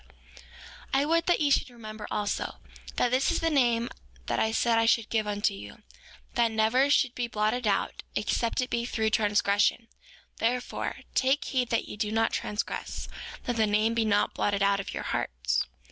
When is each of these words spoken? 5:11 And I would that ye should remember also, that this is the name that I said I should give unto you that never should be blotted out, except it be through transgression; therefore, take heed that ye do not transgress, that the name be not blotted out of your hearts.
5:11 0.01 0.07
And 0.95 1.01
I 1.03 1.05
would 1.05 1.25
that 1.27 1.39
ye 1.39 1.51
should 1.51 1.69
remember 1.69 2.07
also, 2.09 2.55
that 2.95 3.11
this 3.11 3.29
is 3.31 3.39
the 3.39 3.51
name 3.51 3.87
that 4.25 4.39
I 4.39 4.51
said 4.51 4.79
I 4.79 4.87
should 4.87 5.11
give 5.11 5.27
unto 5.27 5.53
you 5.53 5.83
that 6.33 6.49
never 6.49 6.89
should 6.89 7.13
be 7.13 7.27
blotted 7.27 7.67
out, 7.67 8.01
except 8.15 8.61
it 8.61 8.71
be 8.71 8.83
through 8.83 9.11
transgression; 9.11 9.89
therefore, 10.37 11.01
take 11.13 11.45
heed 11.45 11.69
that 11.69 11.85
ye 11.87 11.97
do 11.97 12.11
not 12.11 12.33
transgress, 12.33 13.09
that 13.43 13.57
the 13.57 13.67
name 13.67 13.93
be 13.93 14.03
not 14.03 14.33
blotted 14.33 14.63
out 14.63 14.79
of 14.79 14.91
your 14.91 15.03
hearts. 15.03 15.67